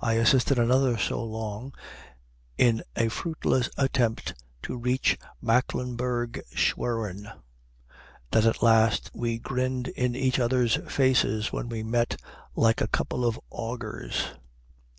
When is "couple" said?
12.88-13.22